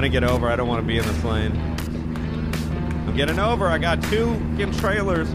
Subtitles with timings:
[0.00, 0.48] gonna get over.
[0.48, 1.52] I don't want to be in this lane.
[3.06, 3.66] I'm getting over.
[3.66, 5.28] I got two fucking trailers.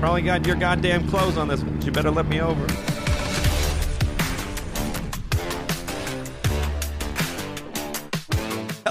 [0.00, 2.66] Probably got your goddamn clothes on this, but you better let me over.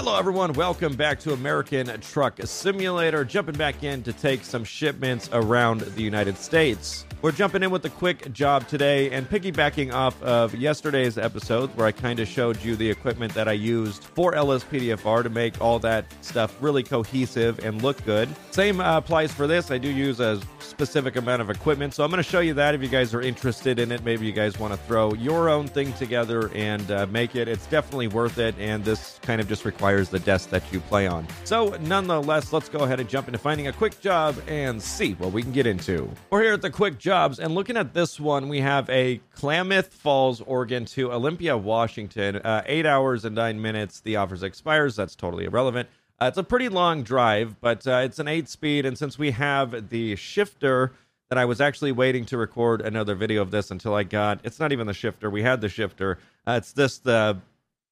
[0.06, 0.52] Hello, everyone.
[0.52, 3.24] Welcome back to American Truck Simulator.
[3.24, 7.04] Jumping back in to take some shipments around the United States.
[7.22, 11.88] We're jumping in with a quick job today and piggybacking off of yesterday's episode where
[11.88, 15.80] I kind of showed you the equipment that I used for LSPDFR to make all
[15.80, 18.28] that stuff really cohesive and look good.
[18.52, 19.72] Same uh, applies for this.
[19.72, 22.74] I do use a specific amount of equipment, so I'm going to show you that
[22.74, 24.04] if you guys are interested in it.
[24.04, 27.48] Maybe you guys want to throw your own thing together and uh, make it.
[27.48, 31.06] It's definitely worth it, and this kind of just requires the desk that you play
[31.06, 31.26] on.
[31.44, 35.32] So, nonetheless, let's go ahead and jump into finding a quick job and see what
[35.32, 36.10] we can get into.
[36.30, 39.92] We're here at the quick jobs, and looking at this one, we have a Klamath
[39.92, 42.36] Falls, Oregon to Olympia, Washington.
[42.36, 44.00] Uh, eight hours and nine minutes.
[44.00, 44.96] The offers expires.
[44.96, 45.88] That's totally irrelevant.
[46.18, 49.32] Uh, it's a pretty long drive, but uh, it's an eight speed, and since we
[49.32, 50.92] have the shifter
[51.28, 54.58] that I was actually waiting to record another video of this until I got, it's
[54.58, 55.28] not even the shifter.
[55.28, 56.18] We had the shifter.
[56.46, 57.38] Uh, it's this the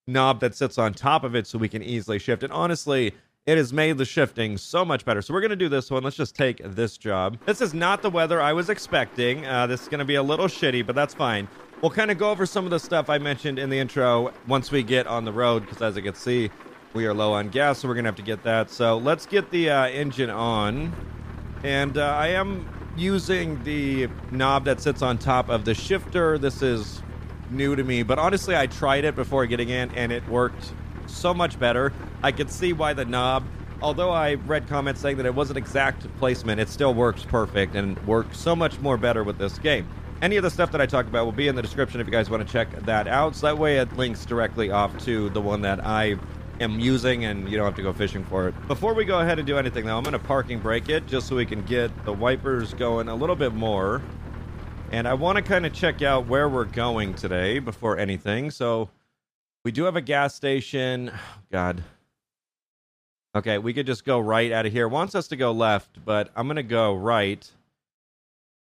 [0.06, 2.42] knob that sits on top of it, so we can easily shift.
[2.42, 3.12] And honestly,
[3.44, 5.20] it has made the shifting so much better.
[5.20, 6.02] So we're going to do this one.
[6.02, 7.36] Let's just take this job.
[7.44, 9.44] This is not the weather I was expecting.
[9.44, 11.46] Uh, this is going to be a little shitty, but that's fine.
[11.82, 14.70] We'll kind of go over some of the stuff I mentioned in the intro once
[14.70, 16.48] we get on the road, because as you can see,
[16.94, 18.70] we are low on gas, so we're going to have to get that.
[18.70, 20.92] So let's get the uh, engine on.
[21.64, 26.38] And uh, I am using the knob that sits on top of the shifter.
[26.38, 27.02] This is
[27.50, 30.72] new to me, but honestly, I tried it before getting in, and it worked
[31.06, 31.92] so much better.
[32.22, 33.44] I could see why the knob,
[33.82, 37.98] although I read comments saying that it wasn't exact placement, it still works perfect and
[38.06, 39.88] works so much more better with this game.
[40.22, 42.12] Any of the stuff that I talked about will be in the description if you
[42.12, 43.34] guys want to check that out.
[43.34, 46.18] So that way it links directly off to the one that I
[46.64, 48.68] am using and you don't have to go fishing for it.
[48.68, 51.28] Before we go ahead and do anything though, I'm going to parking brake it just
[51.28, 54.02] so we can get the wipers going a little bit more.
[54.90, 58.50] And I want to kind of check out where we're going today before anything.
[58.50, 58.90] So
[59.64, 61.12] we do have a gas station.
[61.52, 61.84] God.
[63.36, 64.86] Okay, we could just go right out of here.
[64.86, 67.48] It wants us to go left, but I'm going to go right.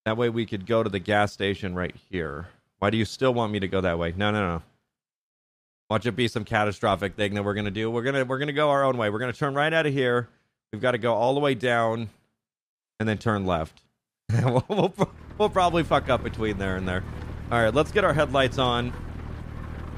[0.05, 2.47] That way we could go to the gas station right here.
[2.77, 4.13] Why do you still want me to go that way?
[4.15, 4.61] No, no, no.
[5.89, 7.89] Watch it be some catastrophic thing that we're gonna do.
[7.89, 9.09] We're gonna we're gonna go our own way.
[9.09, 10.29] We're gonna turn right out of here.
[10.71, 12.09] We've got to go all the way down,
[12.99, 13.81] and then turn left.
[14.43, 14.93] we'll, we'll,
[15.37, 17.03] we'll probably fuck up between there and there.
[17.51, 18.93] All right, let's get our headlights on.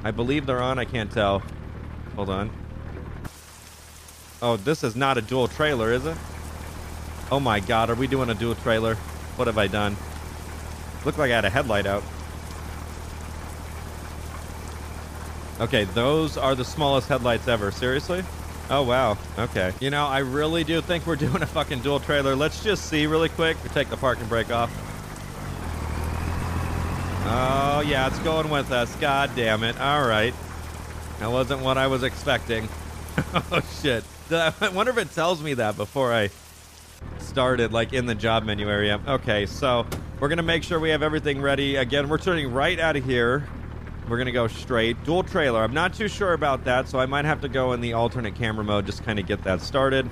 [0.03, 0.79] I believe they're on.
[0.79, 1.43] I can't tell.
[2.15, 2.49] Hold on.
[4.41, 6.17] Oh, this is not a dual trailer, is it?
[7.31, 8.95] Oh my god, are we doing a dual trailer?
[9.35, 9.97] What have I done?
[11.05, 12.03] Looked like I had a headlight out.
[15.61, 17.69] Okay, those are the smallest headlights ever.
[17.69, 18.23] Seriously?
[18.71, 19.15] Oh, wow.
[19.37, 19.71] Okay.
[19.79, 22.35] You know, I really do think we're doing a fucking dual trailer.
[22.35, 23.61] Let's just see really quick.
[23.63, 24.71] We take the parking brake off.
[27.27, 28.95] Oh, yeah, it's going with us.
[28.95, 29.79] God damn it.
[29.79, 30.33] All right.
[31.19, 32.67] That wasn't what I was expecting.
[33.35, 34.03] oh, shit.
[34.31, 36.31] I wonder if it tells me that before I
[37.19, 38.99] started, like in the job menu area.
[39.07, 39.85] Okay, so
[40.19, 41.75] we're going to make sure we have everything ready.
[41.75, 43.47] Again, we're turning right out of here.
[44.07, 45.03] We're going to go straight.
[45.03, 45.63] Dual trailer.
[45.63, 48.35] I'm not too sure about that, so I might have to go in the alternate
[48.35, 50.09] camera mode just kind of get that started.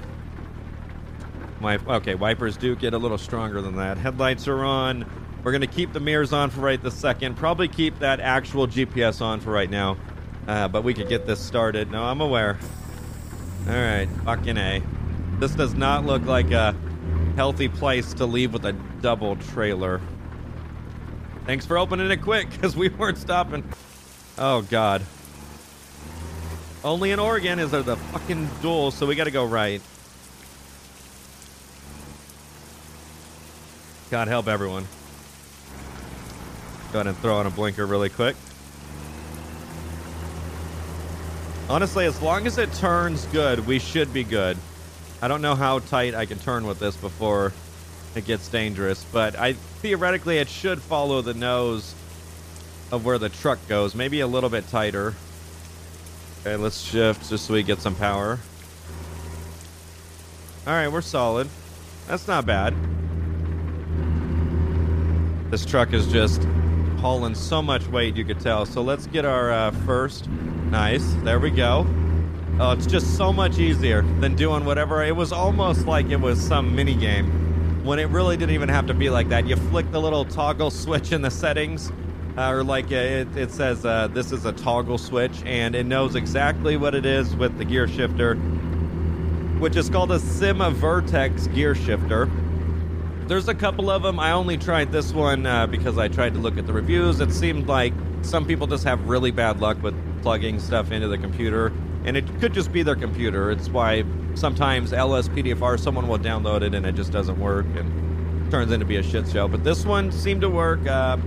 [1.60, 3.98] My Okay, wipers do get a little stronger than that.
[3.98, 5.06] Headlights are on.
[5.44, 7.36] We're going to keep the mirrors on for right this second.
[7.36, 9.98] Probably keep that actual GPS on for right now.
[10.48, 11.92] Uh, but we could get this started.
[11.92, 12.58] No, I'm aware.
[13.68, 14.82] All right, fucking A.
[15.40, 16.76] This does not look like a
[17.36, 20.02] healthy place to leave with a double trailer.
[21.46, 23.64] Thanks for opening it quick, because we weren't stopping.
[24.38, 25.04] Oh, God.
[26.84, 29.82] Only in Oregon is there the fucking dual, so we gotta go right.
[34.12, 34.88] God help everyone.
[36.92, 38.36] Go ahead and throw on a blinker really quick.
[41.70, 44.58] Honestly, as long as it turns good, we should be good.
[45.22, 47.54] I don't know how tight I can turn with this before
[48.16, 51.94] it gets dangerous, but I theoretically it should follow the nose
[52.92, 55.14] of where the truck goes, maybe a little bit tighter.
[56.42, 58.40] Okay, let's shift just so we get some power.
[60.66, 61.48] All right, we're solid.
[62.08, 62.74] That's not bad.
[65.52, 66.44] This truck is just
[67.00, 68.66] hauling so much weight, you could tell.
[68.66, 70.28] So let's get our uh, first.
[70.30, 71.04] Nice.
[71.24, 71.88] There we go.
[72.60, 75.04] Oh, it's just so much easier than doing whatever.
[75.04, 77.39] It was almost like it was some mini game
[77.84, 79.48] when it really didn't even have to be like that.
[79.48, 81.92] You flick the little toggle switch in the settings,
[82.38, 85.86] uh, or like uh, it, it says uh, this is a toggle switch, and it
[85.86, 88.36] knows exactly what it is with the gear shifter,
[89.60, 92.30] which is called a Sima Vertex gear shifter.
[93.28, 94.20] There's a couple of them.
[94.20, 97.20] I only tried this one uh, because I tried to look at the reviews.
[97.20, 97.94] It seemed like
[98.24, 101.72] some people just have really bad luck with plugging stuff into the computer,
[102.10, 103.52] and it could just be their computer.
[103.52, 104.04] It's why
[104.34, 108.96] sometimes LSPDFR someone will download it and it just doesn't work and turns into be
[108.96, 109.48] a shit show.
[109.48, 110.88] But this one seemed to work.
[110.88, 111.18] Uh,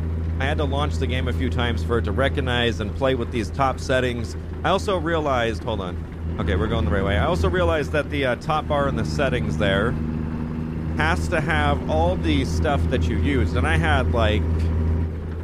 [0.41, 3.15] I had to launch the game a few times for it to recognize and play
[3.15, 4.37] with these top settings.
[4.65, 6.37] I also realized, hold on.
[6.41, 7.17] Okay, we're going the right way.
[7.17, 9.93] I also realized that the uh, top bar in the settings there
[10.97, 13.55] has to have all the stuff that you used.
[13.55, 14.43] And I had like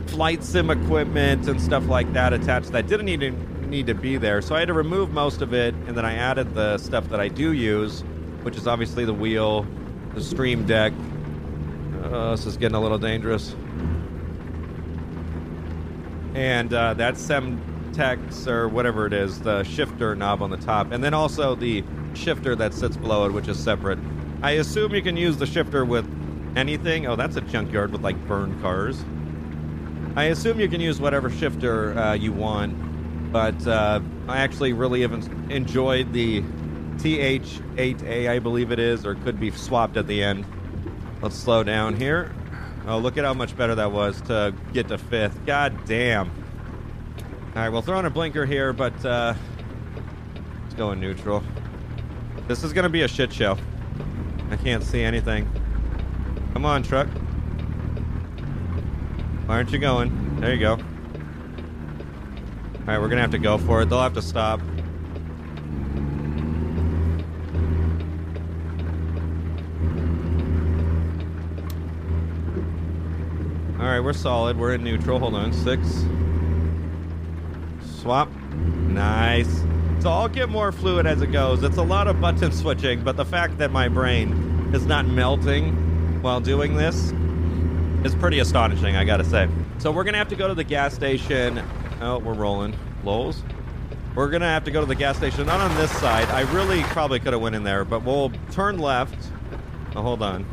[0.09, 3.23] flight sim equipment and stuff like that attached that didn't need
[3.69, 4.41] need to be there.
[4.43, 7.21] So I had to remove most of it, and then I added the stuff that
[7.21, 8.03] I do use,
[8.43, 9.67] which is obviously the wheel,
[10.15, 10.93] the stream deck.
[12.05, 13.55] Uh, this is getting a little dangerous.
[16.35, 21.03] And uh, that Semtex or whatever it is, the shifter knob on the top, and
[21.03, 23.99] then also the shifter that sits below it, which is separate.
[24.43, 26.07] I assume you can use the shifter with
[26.57, 27.07] anything.
[27.07, 29.05] Oh, that's a junkyard with like burned cars.
[30.17, 32.75] I assume you can use whatever shifter uh, you want,
[33.33, 36.43] but uh, I actually really haven't enjoyed the
[36.99, 40.45] TH8A, I believe it is, or could be swapped at the end.
[41.23, 42.35] Let's slow down here.
[42.87, 45.45] Oh, look at how much better that was to get to fifth.
[45.45, 46.31] God damn.
[47.55, 49.35] All right, we'll throw in a blinker here, but uh,
[50.63, 51.43] let's go in neutral.
[52.47, 53.59] This is going to be a shit show.
[54.51, 55.51] I can't see anything.
[56.55, 57.09] Come on, truck.
[59.47, 60.41] Why aren't you going?
[60.41, 60.79] There you go.
[62.89, 63.91] All right, we're gonna have to go for it.
[63.91, 64.63] They'll have to stop.
[73.79, 74.59] All right, we're solid.
[74.59, 75.19] We're in neutral.
[75.19, 76.07] Hold on, six.
[78.01, 78.31] Swap.
[78.89, 79.63] Nice.
[80.01, 81.63] So I'll get more fluid as it goes.
[81.63, 86.23] It's a lot of button switching, but the fact that my brain is not melting
[86.23, 87.13] while doing this
[88.03, 89.47] is pretty astonishing, I gotta say.
[89.77, 91.63] So we're gonna have to go to the gas station.
[92.01, 92.77] Oh, we're rolling.
[93.05, 93.43] Lowell's.
[94.15, 96.29] We're gonna have to go to the gas station, not on this side.
[96.31, 99.17] I really probably could have went in there, but we'll turn left.
[99.95, 100.47] Oh, hold on.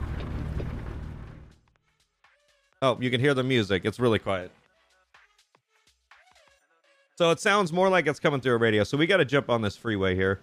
[2.82, 3.86] Oh, you can hear the music.
[3.86, 4.52] It's really quiet.
[7.18, 8.84] So it sounds more like it's coming through a radio.
[8.84, 10.42] So we got to jump on this freeway here.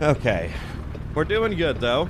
[0.00, 0.50] Okay.
[1.14, 2.08] We're doing good, though.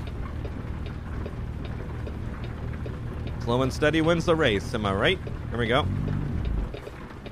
[3.40, 4.72] Slow and steady wins the race.
[4.74, 5.18] Am I right?
[5.50, 5.86] Here we go.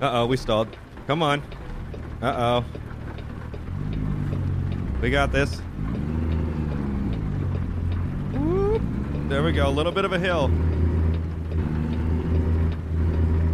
[0.00, 0.68] Uh-oh, we stalled.
[1.06, 1.42] Come on.
[2.22, 2.64] Uh-oh.
[5.02, 5.60] We got this.
[8.32, 8.82] Whoop.
[9.28, 9.68] There we go.
[9.68, 10.50] A little bit of a hill.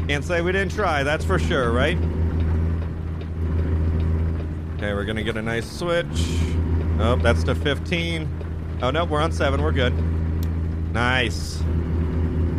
[0.08, 1.98] Can't say we didn't try, that's for sure, right?
[4.76, 6.06] Okay, we're gonna get a nice switch.
[7.00, 8.78] Oh, that's to 15.
[8.82, 9.60] Oh, no, we're on 7.
[9.60, 9.92] We're good.
[10.92, 11.60] Nice.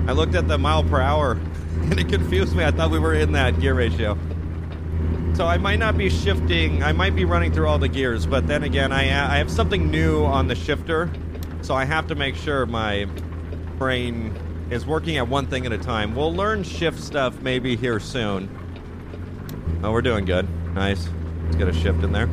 [0.07, 1.39] I looked at the mile per hour,
[1.89, 2.63] and it confused me.
[2.63, 4.17] I thought we were in that gear ratio.
[5.33, 6.83] So I might not be shifting.
[6.83, 9.91] I might be running through all the gears, but then again, I, I have something
[9.91, 11.11] new on the shifter,
[11.61, 13.05] so I have to make sure my
[13.77, 14.35] brain
[14.69, 16.15] is working at one thing at a time.
[16.15, 18.49] We'll learn shift stuff maybe here soon.
[19.83, 20.47] Oh, we're doing good.
[20.73, 21.07] Nice.
[21.45, 22.29] Let's get a shift in there.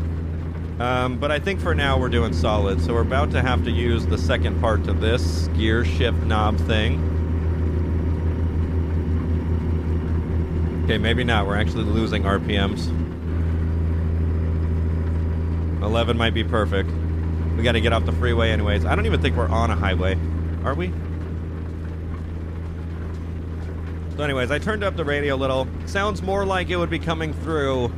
[0.81, 2.81] Um, but I think for now we're doing solid.
[2.81, 6.59] So we're about to have to use the second part to this gear shift knob
[6.67, 7.14] thing.
[10.85, 11.47] Okay, maybe not.
[11.47, 12.89] We're actually losing RPMs.
[15.83, 16.91] 11 might be perfect.
[17.57, 18.85] We got to get off the freeway anyways.
[18.85, 20.19] I don't even think we're on a highway.
[20.63, 20.93] Are we?
[24.15, 25.67] So, anyways, I turned up the radio a little.
[25.87, 27.91] Sounds more like it would be coming through,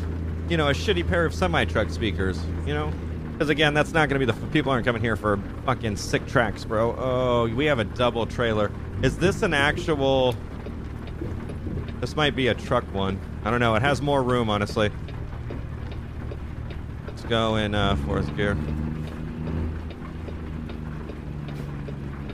[0.49, 2.93] you know, a shitty pair of semi truck speakers, you know?
[3.33, 6.25] Because again, that's not going to be the people aren't coming here for fucking sick
[6.28, 6.95] tracks, bro.
[6.97, 8.71] Oh, we have a double trailer.
[9.02, 10.37] Is this an actual?
[12.00, 13.18] This might be a truck one.
[13.44, 13.74] I don't know.
[13.74, 14.90] It has more room, honestly.
[17.06, 18.56] Let's go in uh, fourth gear.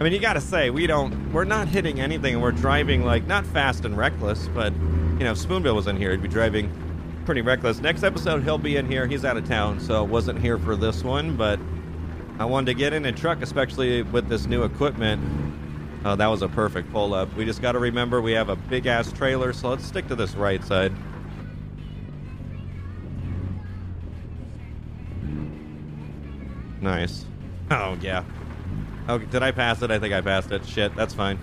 [0.00, 3.24] I mean, you gotta say, we don't, we're not hitting anything, and we're driving like
[3.26, 6.72] not fast and reckless, but you know, if Spoonbill was in here, he'd be driving
[7.24, 7.78] pretty reckless.
[7.80, 9.06] Next episode, he'll be in here.
[9.06, 11.60] He's out of town, so wasn't here for this one, but
[12.40, 15.22] I wanted to get in a truck, especially with this new equipment.
[16.04, 17.34] Oh, that was a perfect pull up.
[17.36, 20.16] We just got to remember we have a big ass trailer, so let's stick to
[20.16, 20.92] this right side.
[26.80, 27.24] Nice.
[27.70, 28.22] Oh, yeah.
[29.08, 29.90] Oh, did I pass it?
[29.90, 30.66] I think I passed it.
[30.66, 31.38] Shit, that's fine.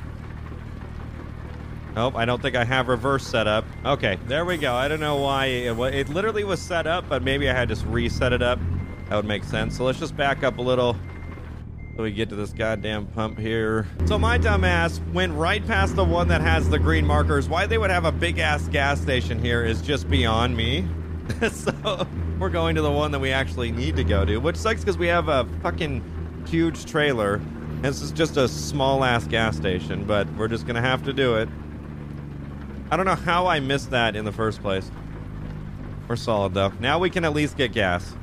[1.96, 3.66] Oh, I don't think I have reverse set up.
[3.84, 4.76] Okay, there we go.
[4.76, 7.76] I don't know why it, it literally was set up, but maybe I had to
[7.88, 8.60] reset it up.
[9.08, 9.76] That would make sense.
[9.76, 10.96] So let's just back up a little
[12.00, 13.86] so we get to this goddamn pump here.
[14.06, 17.50] So my dumbass went right past the one that has the green markers.
[17.50, 20.88] Why they would have a big ass gas station here is just beyond me.
[21.52, 22.08] so
[22.40, 24.98] we're going to the one that we actually need to go to, which sucks because
[24.98, 27.34] we have a fucking huge trailer.
[27.34, 31.12] And this is just a small ass gas station, but we're just gonna have to
[31.12, 31.50] do it.
[32.92, 34.90] I don't know how I missed that in the first place.
[36.08, 36.72] We're solid though.
[36.80, 38.16] Now we can at least get gas.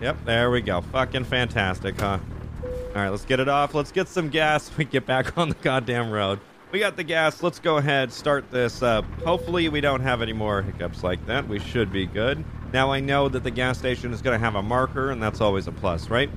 [0.00, 0.80] Yep, there we go.
[0.80, 2.18] Fucking fantastic, huh?
[2.64, 3.74] All right, let's get it off.
[3.74, 4.70] Let's get some gas.
[4.76, 6.40] We get back on the goddamn road.
[6.72, 7.42] We got the gas.
[7.42, 9.04] Let's go ahead, start this up.
[9.24, 11.46] Hopefully, we don't have any more hiccups like that.
[11.48, 12.44] We should be good.
[12.72, 15.40] Now, I know that the gas station is going to have a marker, and that's
[15.40, 16.30] always a plus, right?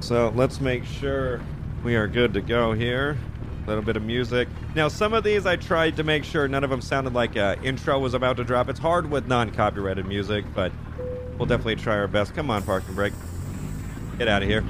[0.00, 1.40] So let's make sure
[1.84, 3.18] we are good to go here.
[3.64, 4.48] A little bit of music.
[4.74, 7.62] Now, some of these I tried to make sure none of them sounded like an
[7.64, 8.68] intro was about to drop.
[8.68, 10.72] It's hard with non copyrighted music, but
[11.38, 12.34] We'll definitely try our best.
[12.34, 13.12] Come on, parking brake.
[14.18, 14.64] Get out of here.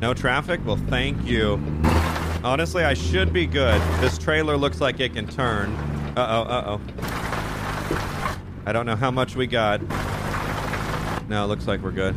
[0.00, 0.60] No traffic?
[0.66, 1.54] Well, thank you.
[2.44, 3.80] Honestly, I should be good.
[4.02, 5.74] This trailer looks like it can turn.
[6.14, 6.80] Uh-oh, uh-oh.
[8.66, 9.80] I don't know how much we got.
[11.28, 12.14] No, it looks like we're good.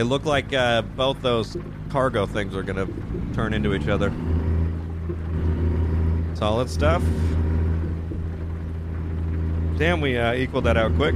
[0.00, 1.58] It looked like uh, both those
[1.90, 2.88] cargo things are to
[3.34, 4.10] turn into each other.
[6.32, 7.02] Solid stuff.
[9.76, 11.14] Damn, we uh, equaled that out quick.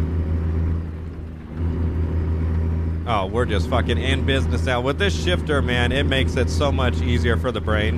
[3.07, 4.83] Oh, we're just fucking in business now.
[4.83, 7.95] With this shifter, man, it makes it so much easier for the brain.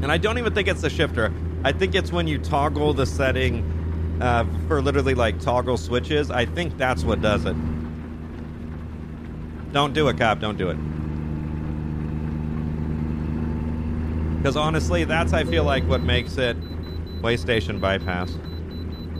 [0.00, 1.32] And I don't even think it's the shifter.
[1.64, 6.30] I think it's when you toggle the setting uh, for literally like toggle switches.
[6.30, 7.56] I think that's what does it.
[9.72, 10.38] Don't do it, cop.
[10.38, 10.76] Don't do it.
[14.38, 16.56] Because honestly, that's, I feel like, what makes it
[17.22, 18.32] Weigh Station Bypass.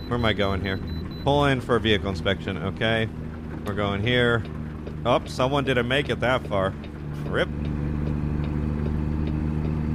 [0.09, 0.81] Where am I going here?
[1.23, 2.59] Pull in for vehicle inspection.
[2.59, 3.09] Okay.
[3.65, 4.43] We're going here.
[5.07, 6.75] Oh, someone didn't make it that far.
[7.27, 7.49] Rip.
[7.49, 7.53] A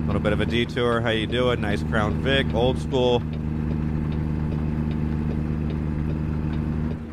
[0.07, 1.01] little bit of a detour.
[1.01, 1.59] How you doing?
[1.59, 2.47] Nice Crown Vic.
[2.53, 3.19] Old school.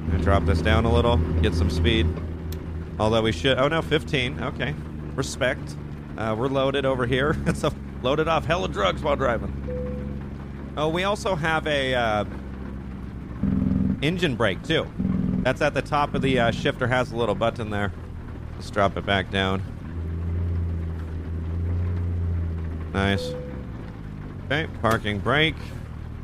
[0.06, 1.16] Gonna drop this down a little.
[1.40, 2.06] Get some speed.
[2.98, 3.58] Although we should.
[3.58, 4.42] Oh no, 15.
[4.42, 4.74] Okay,
[5.14, 5.76] respect.
[6.16, 7.36] Uh, we're loaded over here.
[7.54, 7.72] so
[8.02, 10.72] loaded off hella drugs while driving.
[10.76, 12.24] Oh, we also have a uh,
[14.02, 14.86] engine brake too.
[15.42, 16.86] That's at the top of the uh, shifter.
[16.86, 17.92] Has a little button there.
[18.54, 19.62] Let's drop it back down.
[22.92, 23.34] Nice.
[24.46, 25.56] Okay, parking brake.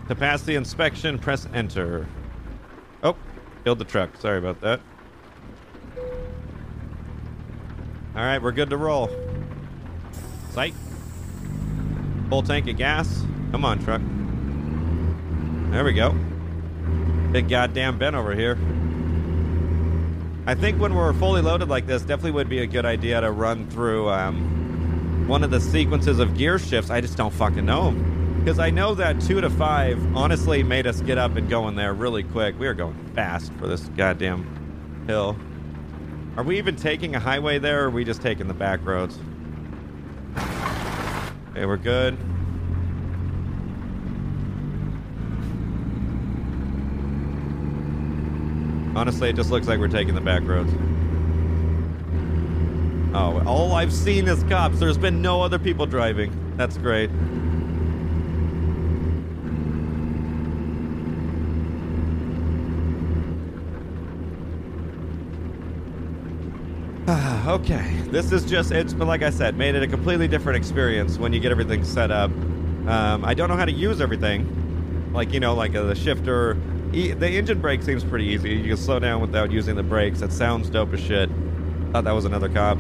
[0.07, 1.19] Capacity inspection.
[1.19, 2.07] Press enter.
[3.03, 3.17] Oh,
[3.65, 4.17] killed the truck.
[4.17, 4.81] Sorry about that.
[8.17, 9.09] All right, we're good to roll.
[10.51, 10.75] Sight.
[12.29, 13.25] Full tank of gas.
[13.53, 14.03] Come on, truck.
[15.73, 16.11] There we go.
[17.31, 18.59] Big goddamn Ben over here.
[20.47, 23.31] I think when we're fully loaded like this, definitely would be a good idea to
[23.31, 26.91] run through um, one of the sequences of gear shifts.
[26.91, 27.93] I just don't fucking know
[28.41, 31.77] Because I know that 2 to 5 honestly made us get up and go in
[31.77, 32.59] there really quick.
[32.59, 35.37] We are going fast for this goddamn hill.
[36.37, 39.19] Are we even taking a highway there, or are we just taking the back roads?
[41.51, 42.17] Okay, we're good.
[48.97, 50.73] Honestly, it just looks like we're taking the back roads.
[53.13, 54.79] Oh, all I've seen is cops.
[54.79, 56.33] There's been no other people driving.
[56.57, 57.11] That's great.
[67.51, 68.01] Okay.
[68.07, 71.33] This is just, it's been, like I said, made it a completely different experience when
[71.33, 72.31] you get everything set up.
[72.31, 75.13] Um, I don't know how to use everything.
[75.13, 76.57] Like, you know, like uh, the shifter.
[76.93, 78.51] E- the engine brake seems pretty easy.
[78.51, 80.21] You can slow down without using the brakes.
[80.21, 81.31] That sounds dope as shit.
[81.93, 82.79] Thought that was another cop.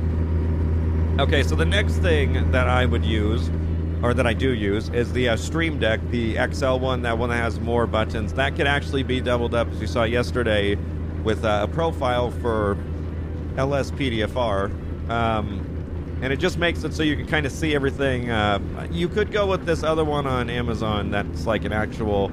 [1.19, 3.51] Okay, so the next thing that I would use,
[4.03, 7.31] or that I do use, is the uh, Stream Deck, the XL one, that one
[7.31, 8.33] that has more buttons.
[8.35, 10.77] That could actually be doubled up, as you saw yesterday,
[11.25, 12.77] with uh, a profile for
[13.57, 15.11] LSPDFR.
[15.11, 15.67] Um,
[16.23, 18.31] and it just makes it so you can kind of see everything.
[18.31, 22.31] Uh, you could go with this other one on Amazon that's like an actual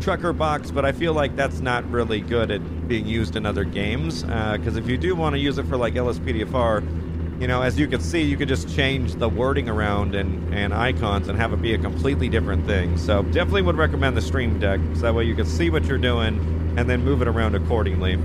[0.00, 3.64] trucker box, but I feel like that's not really good at being used in other
[3.64, 4.22] games.
[4.22, 7.78] Because uh, if you do want to use it for like LSPDFR, you know, as
[7.78, 11.52] you can see, you could just change the wording around and, and icons and have
[11.52, 12.96] it be a completely different thing.
[12.96, 15.98] So definitely would recommend the Stream Deck, so that way you can see what you're
[15.98, 18.18] doing and then move it around accordingly.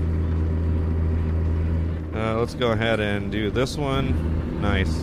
[2.14, 4.60] Uh, let's go ahead and do this one.
[4.60, 4.94] Nice.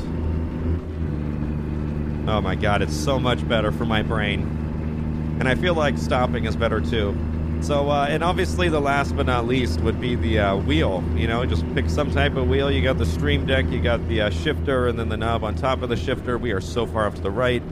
[2.30, 5.38] Oh my god, it's so much better for my brain.
[5.40, 7.18] And I feel like stopping is better too.
[7.62, 11.04] So, uh, and obviously, the last but not least would be the uh, wheel.
[11.16, 12.72] You know, just pick some type of wheel.
[12.72, 15.56] You got the Stream Deck, you got the uh, shifter, and then the knob on
[15.56, 16.38] top of the shifter.
[16.38, 17.64] We are so far off to the right,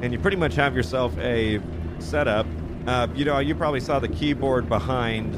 [0.00, 1.60] and you pretty much have yourself a
[1.98, 2.46] setup.
[2.86, 5.36] Uh, you know, you probably saw the keyboard behind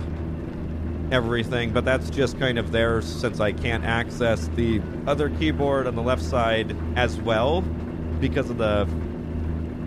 [1.12, 5.94] everything, but that's just kind of there since I can't access the other keyboard on
[5.94, 7.62] the left side as well
[8.20, 8.88] because of the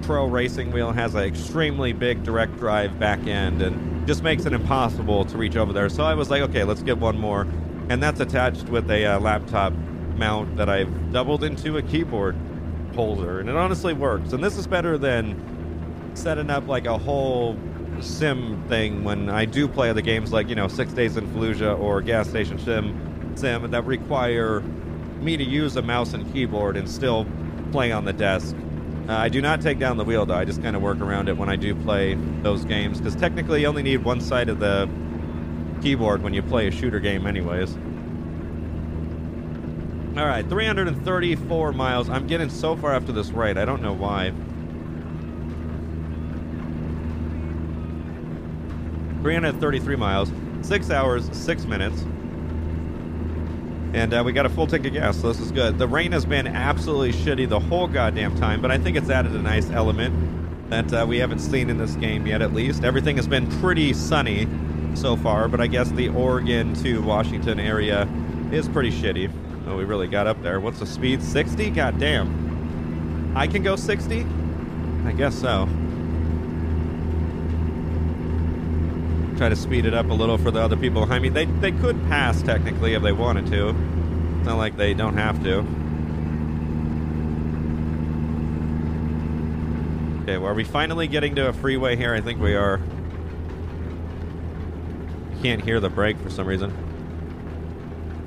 [0.03, 4.53] Pro Racing wheel has an extremely big direct drive back end and just makes it
[4.53, 5.89] impossible to reach over there.
[5.89, 7.41] So I was like, okay, let's get one more.
[7.89, 9.73] And that's attached with a uh, laptop
[10.15, 12.35] mount that I've doubled into a keyboard
[12.95, 13.39] holder.
[13.39, 14.33] And it honestly works.
[14.33, 17.57] And this is better than setting up like a whole
[18.01, 21.79] sim thing when I do play the games like, you know, Six Days in Fallujah
[21.79, 24.61] or Gas Station Sim, sim that require
[25.21, 27.25] me to use a mouse and keyboard and still
[27.71, 28.55] play on the desk.
[29.07, 30.35] Uh, I do not take down the wheel though.
[30.35, 33.61] I just kind of work around it when I do play those games because technically
[33.61, 34.89] you only need one side of the
[35.81, 37.75] keyboard when you play a shooter game, anyways.
[40.17, 42.09] All right, 334 miles.
[42.09, 43.57] I'm getting so far after this right.
[43.57, 44.33] I don't know why.
[49.21, 52.01] 333 miles, six hours, six minutes.
[53.93, 55.79] And uh, we got a full tank of gas, so this is good.
[55.79, 59.33] The rain has been absolutely shitty the whole goddamn time, but I think it's added
[59.33, 62.83] a nice element that uh, we haven't seen in this game yet, at least.
[62.83, 64.47] Everything has been pretty sunny
[64.93, 68.07] so far, but I guess the Oregon to Washington area
[68.51, 69.31] is pretty shitty.
[69.67, 70.59] Oh, we really got up there.
[70.59, 71.23] What's the speed?
[71.23, 71.71] 60?
[71.71, 73.33] God damn.
[73.35, 74.25] I can go 60?
[75.05, 75.67] I guess so.
[79.39, 81.29] Try to speed it up a little for the other people behind me.
[81.29, 83.69] They they could pass technically if they wanted to.
[83.69, 85.59] It's not like they don't have to.
[90.23, 92.13] Okay, well, are we finally getting to a freeway here?
[92.13, 92.81] I think we are.
[95.41, 96.73] Can't hear the brake for some reason.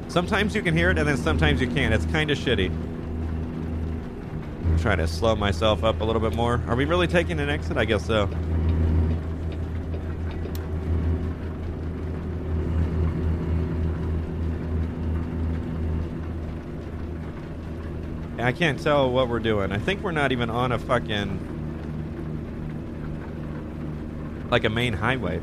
[0.08, 1.92] Sometimes you can hear it, and then sometimes you can't.
[1.92, 2.70] It's kind of shitty.
[4.64, 6.62] I'm trying to slow myself up a little bit more.
[6.68, 7.76] Are we really taking an exit?
[7.76, 8.30] I guess so.
[18.42, 19.72] I can't tell what we're doing.
[19.72, 21.58] I think we're not even on a fucking
[24.50, 25.40] like a main highway.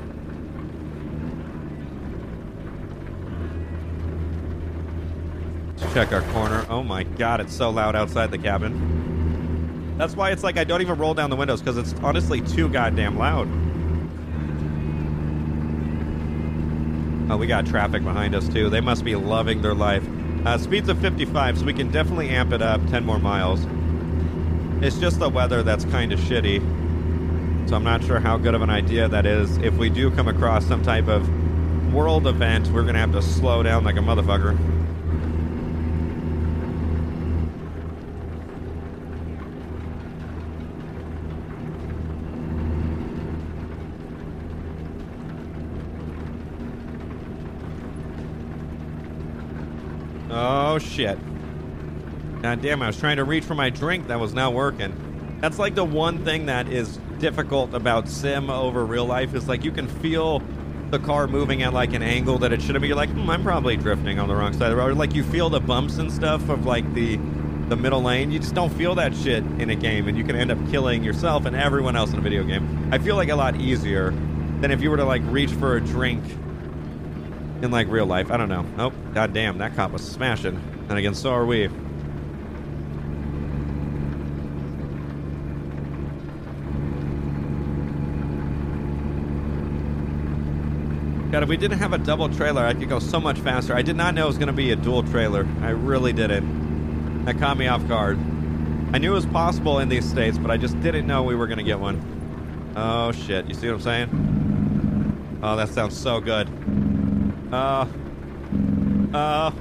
[5.94, 6.66] Check our corner.
[6.70, 9.96] Oh my god, it's so loud outside the cabin.
[9.98, 12.70] That's why it's like I don't even roll down the windows because it's honestly too
[12.70, 13.48] goddamn loud.
[17.32, 18.70] Oh, we got traffic behind us too.
[18.70, 20.04] They must be loving their life.
[20.46, 23.66] Uh, speed's of 55, so we can definitely amp it up 10 more miles.
[24.82, 26.60] It's just the weather that's kind of shitty.
[27.70, 29.58] So I'm not sure how good of an idea that is.
[29.58, 31.28] If we do come across some type of
[31.94, 34.79] world event, we're going to have to slow down like a motherfucker.
[50.70, 51.18] Oh shit.
[52.44, 54.94] God damn, I was trying to reach for my drink that was not working.
[55.42, 59.64] That's like the one thing that is difficult about sim over real life is like
[59.64, 60.44] you can feel
[60.92, 62.88] the car moving at like an angle that it shouldn't be.
[62.88, 64.96] You're like, hmm, I'm probably drifting on the wrong side of the road.
[64.96, 67.16] Like you feel the bumps and stuff of like the
[67.70, 68.30] the middle lane.
[68.30, 71.04] You just don't feel that shit in a game, and you can end up killing
[71.04, 72.90] yourself and everyone else in a video game.
[72.92, 74.12] I feel like a lot easier
[74.62, 76.24] than if you were to like reach for a drink
[77.62, 78.32] in like real life.
[78.32, 78.62] I don't know.
[78.78, 78.94] Nope.
[79.14, 80.56] God damn, that cop was smashing.
[80.90, 81.70] And again, so are we.
[91.32, 93.76] God, if we didn't have a double trailer, I could go so much faster.
[93.76, 95.48] I did not know it was going to be a dual trailer.
[95.62, 97.26] I really didn't.
[97.26, 98.18] That caught me off guard.
[98.92, 101.46] I knew it was possible in these states, but I just didn't know we were
[101.46, 102.74] going to get one.
[102.76, 103.46] Oh, shit.
[103.46, 105.40] You see what I'm saying?
[105.44, 106.50] Oh, that sounds so good.
[107.52, 107.88] Uh.
[109.14, 109.52] Uh.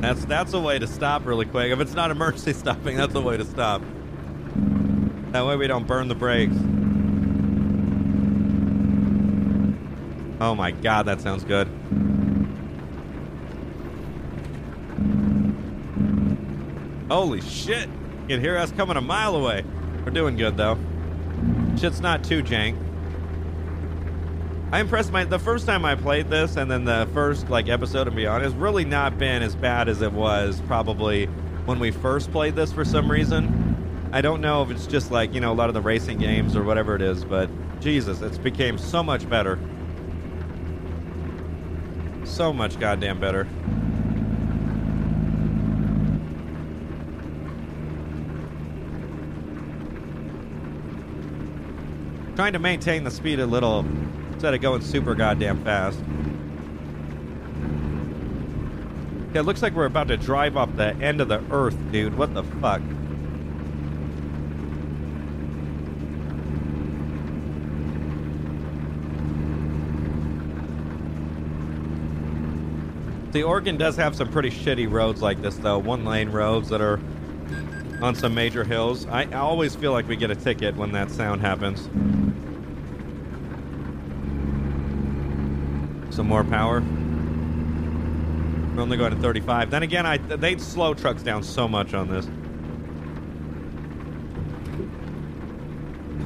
[0.00, 1.72] That's that's a way to stop really quick.
[1.72, 3.82] If it's not emergency stopping, that's a way to stop.
[5.32, 6.54] That way we don't burn the brakes.
[10.40, 11.66] Oh my god, that sounds good.
[17.10, 17.88] Holy shit.
[18.22, 19.64] You can hear us coming a mile away.
[20.04, 20.78] We're doing good though.
[21.78, 22.76] Shit's not too jank.
[24.76, 28.04] I impressed my the first time I played this and then the first like episode
[28.04, 31.24] to beyond has really not been as bad as it was probably
[31.64, 34.10] when we first played this for some reason.
[34.12, 36.54] I don't know if it's just like, you know, a lot of the racing games
[36.54, 37.48] or whatever it is, but
[37.80, 39.58] Jesus, it's became so much better.
[42.24, 43.44] So much goddamn better.
[52.36, 53.86] Trying to maintain the speed a little
[54.36, 55.98] instead of going super goddamn fast.
[59.32, 62.18] It looks like we're about to drive off the end of the earth, dude.
[62.18, 62.82] What the fuck?
[73.32, 75.78] The Oregon does have some pretty shitty roads like this, though.
[75.78, 77.00] One lane roads that are
[78.02, 79.06] on some major hills.
[79.06, 81.88] I always feel like we get a ticket when that sound happens.
[86.16, 86.80] Some more power.
[88.74, 89.70] We're only going to 35.
[89.70, 92.26] Then again, I they slow trucks down so much on this.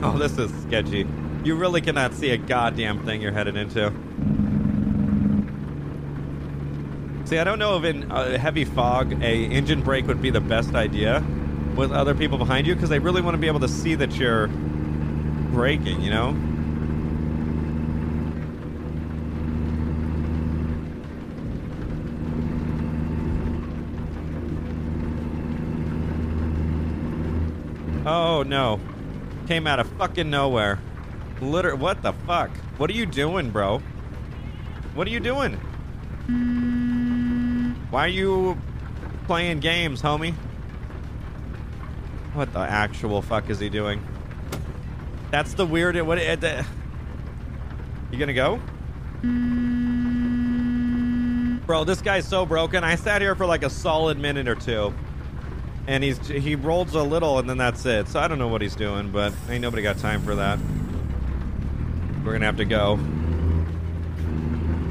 [0.03, 1.07] Oh, this is sketchy.
[1.45, 3.93] You really cannot see a goddamn thing you're headed into.
[7.27, 10.41] See, I don't know if in uh, heavy fog a engine brake would be the
[10.41, 11.23] best idea
[11.77, 14.17] with other people behind you because they really want to be able to see that
[14.17, 14.47] you're
[15.53, 16.35] braking, you know?
[28.13, 28.81] Oh no.
[29.47, 30.81] Came out of fucking nowhere.
[31.41, 32.51] Liter what the fuck?
[32.77, 33.79] What are you doing, bro?
[34.95, 35.53] What are you doing?
[37.91, 38.59] Why are you
[39.27, 40.35] playing games, homie?
[42.35, 44.05] What the actual fuck is he doing?
[45.31, 45.95] That's the weird.
[46.03, 46.19] What?
[46.19, 46.65] Uh,
[48.11, 48.61] you gonna go?
[51.65, 52.83] Bro, this guy's so broken.
[52.83, 54.93] I sat here for like a solid minute or two,
[55.87, 58.09] and he's he rolls a little, and then that's it.
[58.09, 60.59] So I don't know what he's doing, but ain't nobody got time for that.
[62.25, 62.99] We're gonna have to go.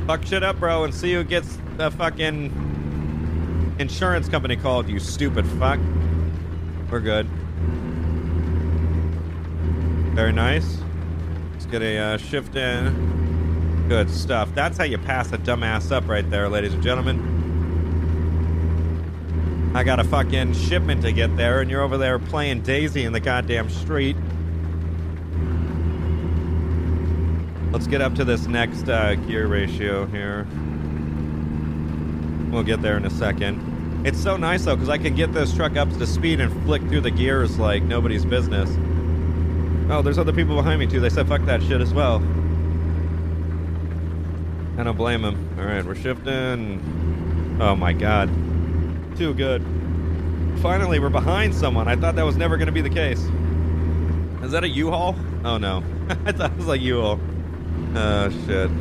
[0.07, 4.89] Fuck shit up, bro, and see who gets the fucking insurance company called.
[4.89, 5.79] You stupid fuck.
[6.89, 7.27] We're good.
[10.15, 10.79] Very nice.
[11.53, 13.85] Let's get a uh, shift in.
[13.87, 14.53] Good stuff.
[14.53, 17.38] That's how you pass a dumbass up right there, ladies and gentlemen.
[19.73, 23.13] I got a fucking shipment to get there, and you're over there playing Daisy in
[23.13, 24.15] the goddamn street.
[27.71, 30.47] Let's get up to this next uh, gear ratio here.
[32.49, 34.03] We'll get there in a second.
[34.05, 36.81] It's so nice though, because I can get this truck up to speed and flick
[36.83, 38.69] through the gears like nobody's business.
[39.91, 40.99] Oh, there's other people behind me too.
[40.99, 42.23] They said fuck that shit as well.
[44.77, 45.55] I don't blame them.
[45.59, 47.57] All right, we're shifting.
[47.61, 48.29] Oh my god,
[49.19, 49.61] too good.
[50.61, 51.89] Finally, we're behind someone.
[51.89, 53.19] I thought that was never going to be the case.
[54.41, 55.13] Is that a U-Haul?
[55.43, 55.83] Oh no,
[56.25, 57.19] I thought it was like U-Haul.
[57.95, 58.71] Oh shit.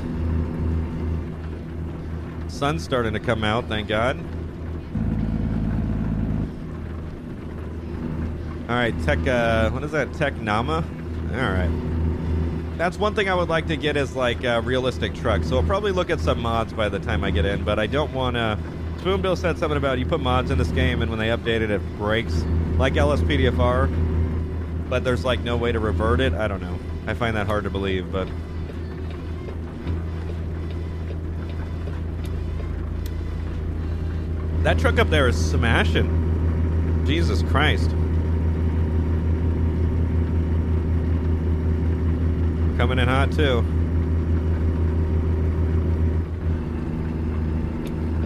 [2.49, 4.17] Sun's starting to come out, thank God.
[8.69, 9.27] All right, Tech.
[9.27, 10.15] Uh, what is that?
[10.15, 10.85] Tech Nama.
[11.33, 11.71] All right.
[12.77, 15.43] That's one thing I would like to get is like a realistic truck.
[15.43, 17.65] So I'll probably look at some mods by the time I get in.
[17.65, 18.57] But I don't want to.
[18.99, 21.71] Spoonbill said something about you put mods in this game and when they update it,
[21.71, 22.35] it breaks
[22.77, 23.89] like LSPDFR.
[24.89, 26.33] But there's like no way to revert it.
[26.33, 26.79] I don't know.
[27.07, 28.29] I find that hard to believe, but.
[34.65, 37.05] That truck up there is smashing.
[37.07, 37.91] Jesus Christ.
[42.77, 43.65] Coming in hot too.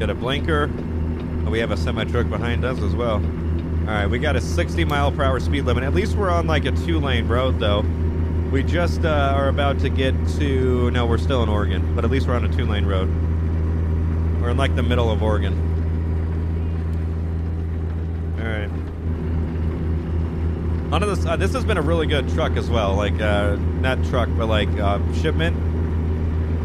[0.03, 0.69] Got a blinker.
[1.47, 3.23] Oh, we have a semi truck behind us as well.
[3.23, 5.85] All right, we got a 60 mile per hour speed limit.
[5.85, 7.85] At least we're on like a two lane road though.
[8.51, 10.91] We just uh, are about to get to.
[10.91, 13.09] No, we're still in Oregon, but at least we're on a two lane road.
[14.41, 15.55] We're in like the middle of Oregon.
[18.41, 18.71] All right.
[21.01, 21.25] Of this.
[21.25, 22.97] Uh, this has been a really good truck as well.
[22.97, 25.72] Like uh, not truck, but like uh, shipment.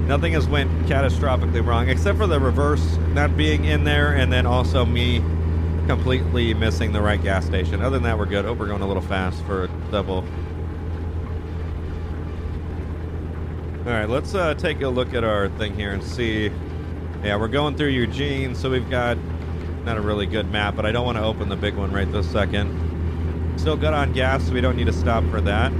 [0.07, 4.45] Nothing has went catastrophically wrong except for the reverse not being in there, and then
[4.45, 5.21] also me
[5.85, 7.81] completely missing the right gas station.
[7.81, 8.45] Other than that, we're good.
[8.45, 10.23] Oh, we're going a little fast for a double.
[13.85, 16.51] All right, let's uh, take a look at our thing here and see.
[17.23, 19.17] Yeah, we're going through Eugene, so we've got
[19.83, 22.09] not a really good map, but I don't want to open the big one right
[22.11, 23.57] this second.
[23.57, 25.71] Still good on gas, so we don't need to stop for that.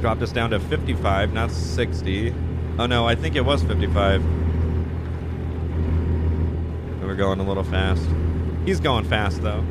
[0.00, 2.34] Dropped us down to 55, not 60.
[2.78, 4.24] Oh no, I think it was 55.
[7.02, 8.08] We're going a little fast.
[8.64, 9.64] He's going fast though.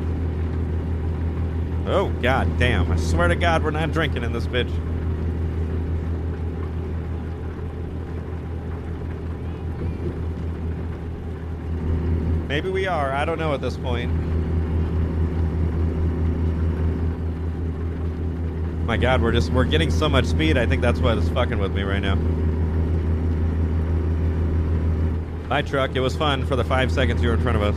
[1.86, 2.92] Oh, god damn.
[2.92, 4.70] I swear to God, we're not drinking in this bitch.
[12.46, 13.10] Maybe we are.
[13.10, 14.29] I don't know at this point.
[18.90, 20.58] My god, we're just we're getting so much speed.
[20.58, 22.16] I think that's what is fucking with me right now.
[25.48, 25.94] Bye truck.
[25.94, 27.76] It was fun for the 5 seconds you were in front of us.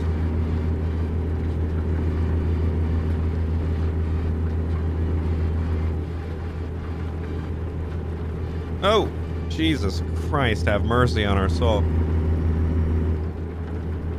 [8.82, 9.08] Oh,
[9.50, 11.84] Jesus Christ, have mercy on our soul.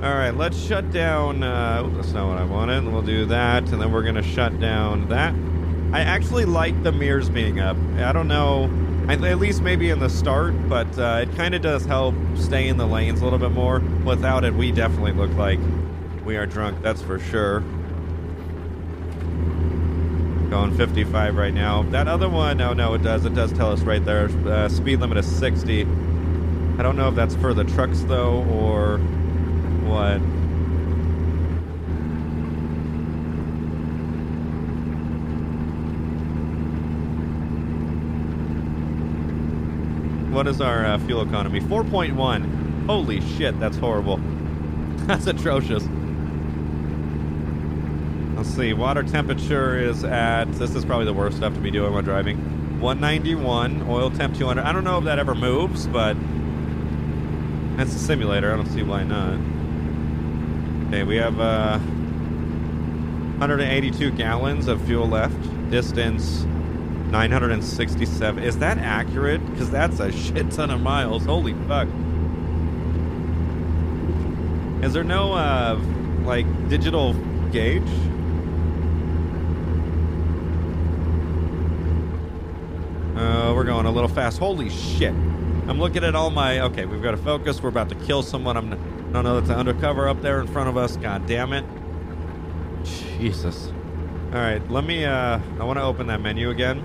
[0.01, 1.43] All right, let's shut down.
[1.43, 2.87] Uh, that's not what I wanted.
[2.87, 5.35] We'll do that, and then we're going to shut down that.
[5.91, 7.77] I actually like the mirrors being up.
[7.97, 8.69] I don't know,
[9.09, 12.77] at least maybe in the start, but uh, it kind of does help stay in
[12.77, 13.79] the lanes a little bit more.
[14.03, 15.59] Without it, we definitely look like
[16.25, 17.61] we are drunk, that's for sure.
[20.49, 21.83] Going 55 right now.
[21.83, 23.25] That other one, no, no, it does.
[23.25, 24.29] It does tell us right there.
[24.47, 25.81] Uh, speed limit is 60.
[25.81, 28.97] I don't know if that's for the trucks, though, or
[29.87, 30.19] what.
[40.35, 41.61] What is our uh, fuel economy?
[41.61, 42.87] 4.1.
[42.87, 44.17] Holy shit, that's horrible.
[45.07, 45.87] that's atrocious.
[48.35, 48.73] Let's see.
[48.73, 50.51] Water temperature is at.
[50.55, 52.81] This is probably the worst stuff to be doing while driving.
[52.81, 53.83] 191.
[53.87, 54.65] Oil temp 200.
[54.65, 56.17] I don't know if that ever moves, but
[57.77, 58.51] that's a simulator.
[58.51, 59.39] I don't see why not.
[60.89, 61.79] Okay, we have uh,
[63.39, 65.71] 182 gallons of fuel left.
[65.71, 66.45] Distance
[67.11, 68.43] 967.
[68.43, 69.45] Is that accurate?
[69.51, 71.25] Because that's a shit ton of miles.
[71.25, 71.87] Holy fuck.
[74.83, 75.79] Is there no, uh,
[76.23, 77.13] like, digital
[77.51, 77.81] gauge?
[83.15, 84.37] Uh, we're going a little fast.
[84.37, 85.13] Holy shit.
[85.67, 86.59] I'm looking at all my.
[86.59, 87.63] Okay, we've got to focus.
[87.63, 88.57] We're about to kill someone.
[88.57, 88.73] I'm.
[89.15, 90.97] I know that's undercover up there in front of us.
[90.97, 91.65] God damn it.
[92.83, 93.71] Jesus.
[94.33, 95.05] All right, let me.
[95.05, 96.83] Uh, I want to open that menu again.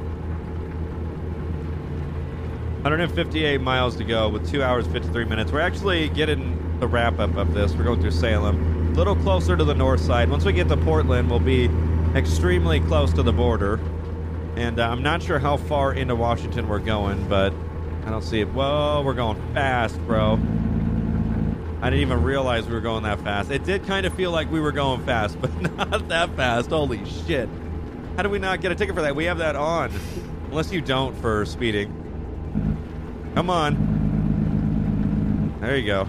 [2.83, 5.53] 158 miles to go with 2 hours 53 minutes.
[5.53, 7.75] We're actually getting the wrap up of this.
[7.75, 8.93] We're going through Salem.
[8.93, 10.31] A little closer to the north side.
[10.31, 11.69] Once we get to Portland, we'll be
[12.15, 13.79] extremely close to the border.
[14.57, 17.53] And uh, I'm not sure how far into Washington we're going, but
[18.07, 18.49] I don't see it.
[18.49, 20.39] Whoa, we're going fast, bro.
[21.83, 23.51] I didn't even realize we were going that fast.
[23.51, 26.71] It did kind of feel like we were going fast, but not that fast.
[26.71, 27.51] Holy shit.
[28.17, 29.15] How do we not get a ticket for that?
[29.15, 29.93] We have that on.
[30.47, 32.00] Unless you don't for speeding.
[33.41, 33.73] Come on.
[35.63, 36.03] There you go.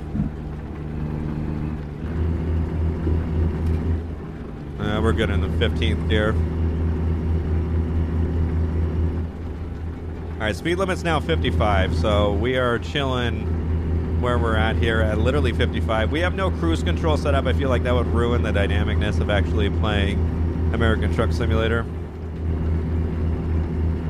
[4.78, 6.34] Uh, we're good in the 15th gear.
[10.34, 15.18] All right, speed limit's now 55, so we are chilling where we're at here at
[15.18, 16.12] literally 55.
[16.12, 17.46] We have no cruise control set up.
[17.46, 20.20] I feel like that would ruin the dynamicness of actually playing
[20.74, 21.86] American Truck Simulator.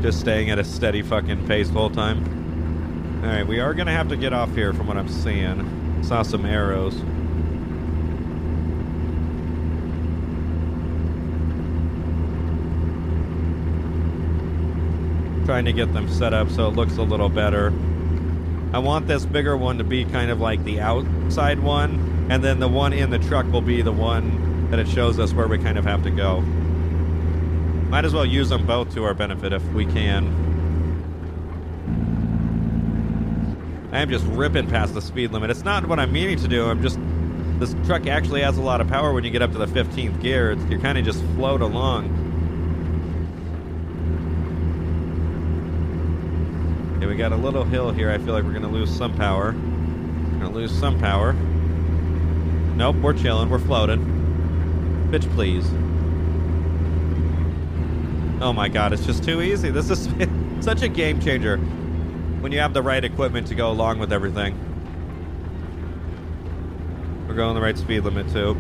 [0.01, 2.40] Just staying at a steady fucking pace whole time.
[3.21, 6.03] All right, we are going to have to get off here from what I'm seeing.
[6.03, 6.95] Saw some arrows.
[15.45, 17.71] Trying to get them set up so it looks a little better.
[18.73, 22.59] I want this bigger one to be kind of like the outside one, and then
[22.59, 25.59] the one in the truck will be the one that it shows us where we
[25.59, 26.41] kind of have to go.
[27.89, 30.50] Might as well use them both to our benefit if we can.
[33.91, 35.49] I am just ripping past the speed limit.
[35.49, 36.65] It's not what I'm meaning to do.
[36.65, 36.97] I'm just
[37.59, 40.19] this truck actually has a lot of power when you get up to the 15th
[40.21, 40.51] gear.
[40.51, 42.05] It's, you kind of just float along.
[46.97, 48.09] Okay, we got a little hill here.
[48.09, 49.51] I feel like we're going to lose some power.
[49.51, 51.33] Going to lose some power.
[51.33, 53.49] Nope, we're chilling.
[53.49, 53.99] We're floating.
[55.11, 55.67] Bitch, please.
[58.41, 59.69] Oh my god, it's just too easy.
[59.69, 60.09] This is
[60.61, 61.59] such a game changer
[62.41, 64.57] when you have the right equipment to go along with everything.
[67.27, 68.59] We're going the right speed limit too.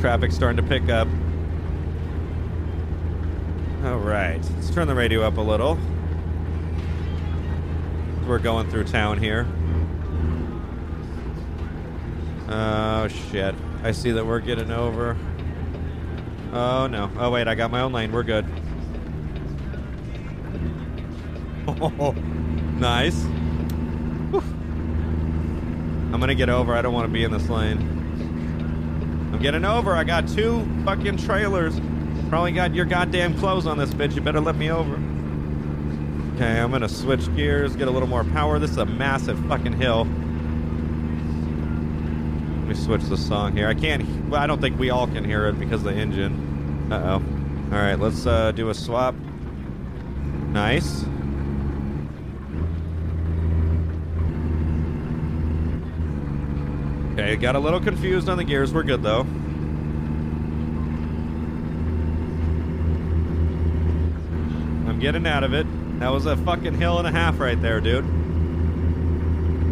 [0.00, 1.08] Traffic's starting to pick up.
[3.84, 5.78] All right, let's turn the radio up a little.
[8.26, 9.46] We're going through town here.
[12.48, 13.54] Oh, shit.
[13.82, 15.16] I see that we're getting over.
[16.52, 17.10] Oh, no.
[17.18, 18.12] Oh, wait, I got my own lane.
[18.12, 18.46] We're good.
[21.66, 22.14] Oh,
[22.78, 23.22] Nice.
[24.30, 24.40] Whew.
[26.12, 26.74] I'm gonna get over.
[26.74, 27.78] I don't want to be in this lane.
[29.32, 29.94] I'm getting over.
[29.94, 31.80] I got two fucking trailers.
[32.28, 34.14] Probably got your goddamn clothes on this bitch.
[34.14, 34.94] You better let me over.
[36.34, 38.58] Okay, I'm gonna switch gears, get a little more power.
[38.58, 40.04] This is a massive fucking hill.
[42.58, 43.68] Let me switch the song here.
[43.68, 44.28] I can't.
[44.28, 46.88] Well, I don't think we all can hear it because of the engine.
[46.90, 47.74] Uh oh.
[47.74, 49.14] All right, let's uh, do a swap.
[50.48, 51.04] Nice.
[57.14, 58.74] Okay, got a little confused on the gears.
[58.74, 59.20] We're good though.
[64.90, 65.64] I'm getting out of it.
[66.00, 68.04] That was a fucking hill and a half right there, dude.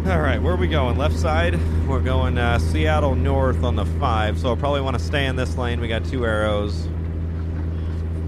[0.07, 0.97] All right, where are we going?
[0.97, 1.59] Left side?
[1.85, 5.35] We're going uh, Seattle north on the 5, so I'll probably want to stay in
[5.35, 5.81] this lane.
[5.81, 6.83] We got two arrows.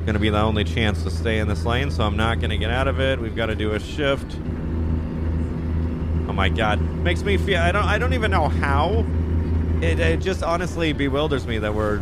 [0.04, 2.50] Going to be the only chance to stay in this lane, so I'm not going
[2.50, 3.18] to get out of it.
[3.18, 4.38] We've got to do a shift.
[6.36, 6.82] Oh my god.
[6.82, 9.06] Makes me feel I don't I don't even know how.
[9.82, 12.02] It, it just honestly bewilders me that we're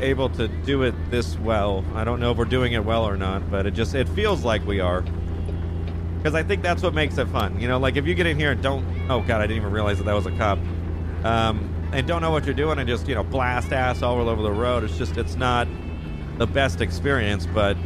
[0.00, 1.84] able to do it this well.
[1.94, 4.42] I don't know if we're doing it well or not, but it just it feels
[4.42, 5.02] like we are.
[6.16, 7.60] Because I think that's what makes it fun.
[7.60, 9.70] You know, like if you get in here and don't oh god, I didn't even
[9.70, 10.58] realize that that was a cop.
[11.22, 14.42] Um, and don't know what you're doing and just, you know, blast ass all over
[14.42, 14.82] the road.
[14.82, 15.68] It's just it's not
[16.36, 17.76] the best experience, but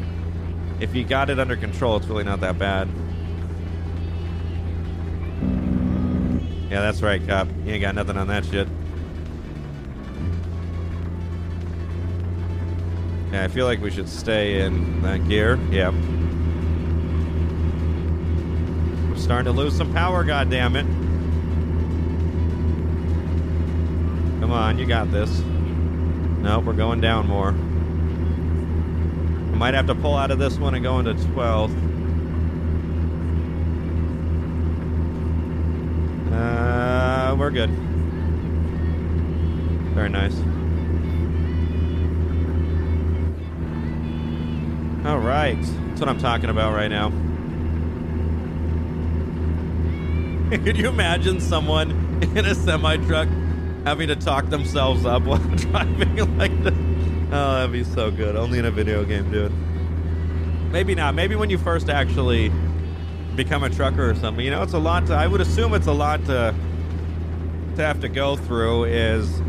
[0.80, 2.88] if you got it under control, it's really not that bad.
[6.72, 7.48] Yeah, that's right, cop.
[7.66, 8.66] You ain't got nothing on that shit.
[13.30, 15.60] Yeah, I feel like we should stay in that gear.
[15.70, 15.90] Yeah.
[19.06, 20.86] We're starting to lose some power, goddammit.
[24.40, 25.40] Come on, you got this.
[25.40, 27.48] Nope, we're going down more.
[27.48, 31.91] I might have to pull out of this one and go into 12th.
[36.32, 37.70] Uh, we're good.
[39.94, 40.34] Very nice.
[45.06, 45.60] All right.
[45.60, 47.10] That's what I'm talking about right now.
[50.64, 51.90] Could you imagine someone
[52.36, 53.28] in a semi truck
[53.84, 56.74] having to talk themselves up while driving like this?
[57.32, 58.36] Oh, that'd be so good.
[58.36, 59.52] Only in a video game, dude.
[60.70, 61.14] Maybe not.
[61.14, 62.50] Maybe when you first actually
[63.36, 64.44] become a trucker or something.
[64.44, 66.54] You know, it's a lot to, I would assume it's a lot to,
[67.76, 69.40] to have to go through is,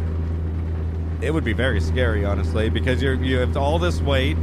[1.22, 4.38] it would be very scary, honestly, because you're, you have all this weight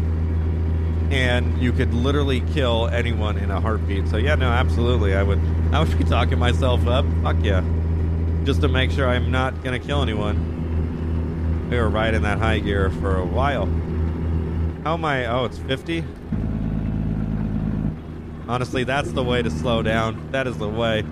[1.11, 4.09] and you could literally kill anyone in a heartbeat.
[4.09, 5.14] So yeah, no, absolutely.
[5.14, 5.40] I would,
[5.72, 7.05] I would be talking myself up.
[7.22, 7.64] Fuck yeah.
[8.44, 11.68] Just to make sure I'm not to kill anyone.
[11.70, 13.66] We were riding that high gear for a while.
[14.85, 15.26] How am I?
[15.26, 16.05] Oh, it's 50?
[18.51, 20.33] Honestly, that's the way to slow down.
[20.33, 21.05] That is the way.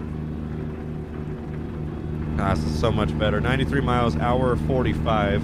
[2.36, 3.40] Ah, this is so much better.
[3.40, 5.40] 93 miles, hour 45.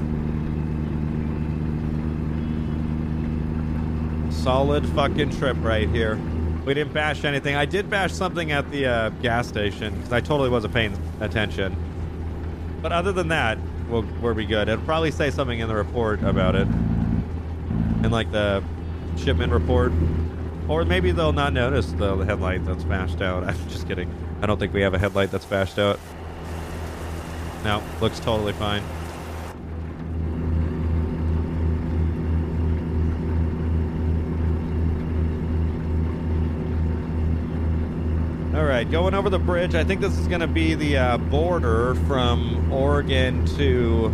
[4.35, 6.19] Solid fucking trip right here.
[6.67, 7.55] We didn't bash anything.
[7.55, 11.77] I did bash something at the uh, gas station because I totally wasn't paying attention.
[12.83, 13.57] But other than that,
[13.89, 14.69] we'll, we'll be good.
[14.69, 16.67] It'll probably say something in the report about it.
[18.03, 18.65] In like the
[19.17, 19.93] shipment report.
[20.69, 23.45] Or maybe they'll not notice the headlight that's bashed out.
[23.49, 24.13] I'm just kidding.
[24.41, 26.01] I don't think we have a headlight that's bashed out.
[27.65, 28.83] No, looks totally fine.
[38.55, 39.75] All right, going over the bridge.
[39.75, 44.13] I think this is going to be the uh, border from Oregon to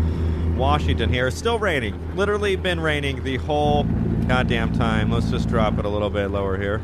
[0.57, 1.27] Washington here.
[1.27, 2.17] It's still raining.
[2.17, 3.85] Literally been raining the whole
[4.31, 5.11] goddamn time.
[5.11, 6.81] Let's just drop it a little bit lower here.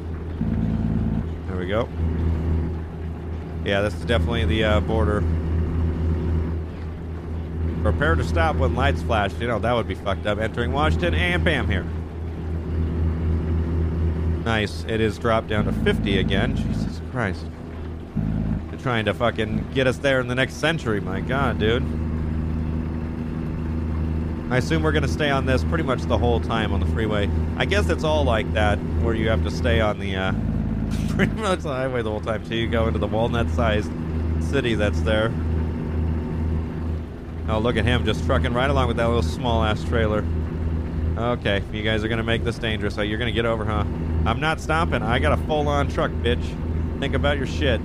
[1.47, 1.89] There we go.
[3.65, 5.23] Yeah, this is definitely the uh, border.
[7.85, 9.33] Prepare to stop when lights flash.
[9.39, 10.41] You know, that would be fucked up.
[10.41, 11.85] Entering Washington and bam here.
[14.45, 14.85] Nice.
[14.89, 16.57] It is dropped down to 50 again.
[16.57, 17.47] Jesus Christ.
[18.71, 21.01] They're trying to fucking get us there in the next century.
[21.01, 22.06] My God, dude.
[24.49, 26.87] I assume we're going to stay on this pretty much the whole time on the
[26.87, 27.29] freeway.
[27.57, 30.33] I guess it's all like that, where you have to stay on the, uh,
[31.09, 33.91] pretty much the highway the whole time till you go into the walnut-sized
[34.45, 35.33] city that's there.
[37.49, 40.25] Oh, look at him just trucking right along with that little small-ass trailer.
[41.17, 42.95] Okay, you guys are going to make this dangerous.
[42.95, 43.85] So you're going to get over, huh?
[44.27, 45.03] I'm not stopping.
[45.03, 46.45] I got a full-on truck, bitch.
[47.01, 47.81] Think about your shit.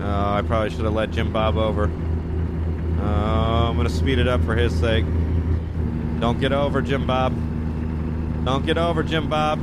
[0.00, 1.90] Oh, I probably should have let Jim Bob over.
[3.04, 5.04] Oh, I'm gonna speed it up for his sake.
[6.20, 7.34] Don't get over, Jim Bob.
[8.46, 9.60] Don't get over, Jim Bob.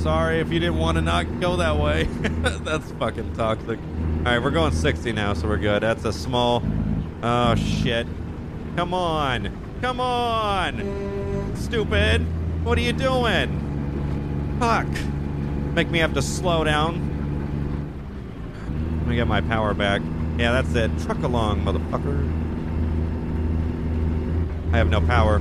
[0.00, 2.04] Sorry if you didn't want to not go that way.
[2.62, 3.78] That's fucking toxic.
[3.78, 5.82] All right, we're going 60 now, so we're good.
[5.82, 6.62] That's a small.
[7.22, 8.06] Oh shit!
[8.76, 9.50] Come on,
[9.80, 12.20] come on, stupid!
[12.64, 14.56] What are you doing?
[14.60, 14.86] Fuck!
[15.74, 17.10] Make me have to slow down.
[19.00, 20.02] Let me get my power back.
[20.38, 20.90] Yeah, that's it.
[21.04, 22.18] Truck along, motherfucker.
[24.72, 25.40] I have no power.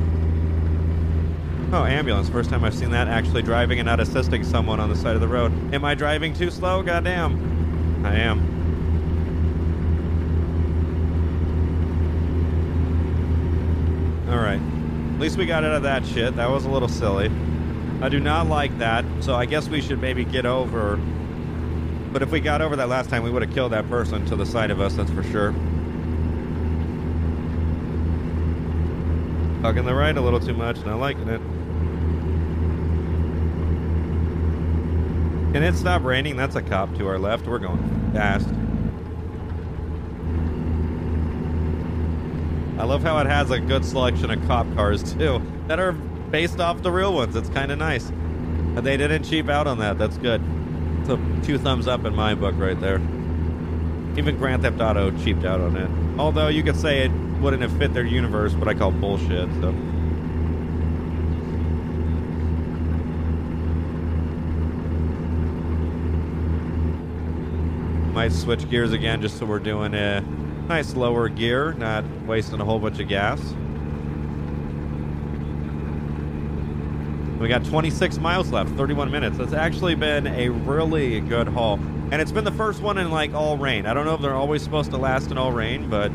[1.71, 2.29] Oh, ambulance.
[2.29, 5.21] First time I've seen that actually driving and not assisting someone on the side of
[5.21, 5.51] the road.
[5.73, 6.83] Am I driving too slow?
[6.83, 8.05] Goddamn.
[8.05, 8.53] I am.
[14.29, 14.61] Alright.
[15.15, 16.35] At least we got out of that shit.
[16.35, 17.31] That was a little silly.
[18.01, 20.99] I do not like that, so I guess we should maybe get over.
[22.13, 24.35] But if we got over that last time, we would have killed that person to
[24.35, 25.51] the side of us, that's for sure.
[29.63, 31.41] Hugging the right a little too much, not liking it.
[35.53, 36.37] Can it stop raining?
[36.37, 37.47] That's a cop to our left.
[37.47, 38.47] We're going fast.
[42.77, 46.59] I love how it has a good selection of cop cars too that are based
[46.59, 47.35] off the real ones.
[47.35, 48.11] It's kind of nice.
[48.75, 49.97] They didn't cheap out on that.
[49.97, 50.41] That's good.
[51.05, 53.01] Two thumbs up in my book right there.
[54.15, 55.89] Even Grand Theft Auto cheaped out on it.
[56.19, 59.49] Although you could say it wouldn't have fit their universe, but I call bullshit.
[59.61, 59.71] So.
[68.13, 70.21] Might switch gears again just so we're doing a
[70.67, 73.41] nice lower gear, not wasting a whole bunch of gas.
[77.43, 79.37] We got 26 miles left, 31 minutes.
[79.37, 81.77] It's actually been a really good haul.
[82.09, 83.85] And it's been the first one in like all rain.
[83.85, 86.09] I don't know if they're always supposed to last in all rain, but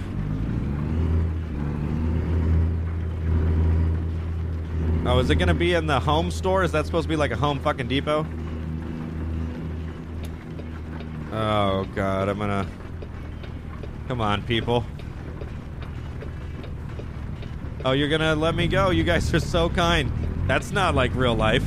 [5.05, 6.65] Oh, is it gonna be in the home store?
[6.65, 8.27] Is that supposed to be like a home fucking depot?
[11.31, 12.67] Oh god, I'm gonna.
[14.09, 14.85] Come on, people.
[17.85, 18.89] Oh, you're gonna let me go?
[18.89, 20.11] You guys are so kind.
[20.45, 21.63] That's not like real life.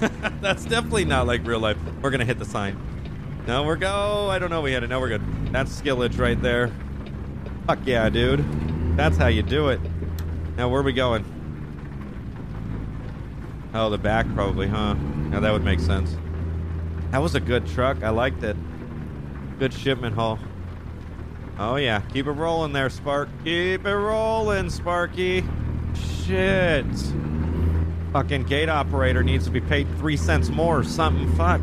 [0.40, 1.76] That's definitely not like real life.
[2.00, 2.87] We're gonna hit the sign.
[3.48, 4.28] No, we're go.
[4.28, 4.60] I don't know.
[4.60, 4.88] We had it.
[4.88, 5.22] No, we're good.
[5.52, 6.70] That's skillage right there.
[7.66, 8.44] Fuck yeah, dude.
[8.94, 9.80] That's how you do it.
[10.58, 11.24] Now, where are we going?
[13.72, 14.92] Oh, the back probably, huh?
[14.92, 16.14] Now that would make sense.
[17.10, 18.02] That was a good truck.
[18.02, 18.54] I liked it.
[19.58, 20.38] Good shipment haul.
[21.58, 23.30] Oh yeah, keep it rolling there, Spark.
[23.44, 25.42] Keep it rolling, Sparky.
[26.26, 26.84] Shit.
[28.12, 31.32] Fucking gate operator needs to be paid three cents more or something.
[31.34, 31.62] Fuck.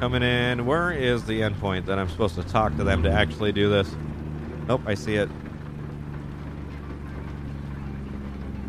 [0.00, 0.64] Coming in.
[0.64, 3.94] Where is the endpoint that I'm supposed to talk to them to actually do this?
[4.66, 5.28] Nope, I see it.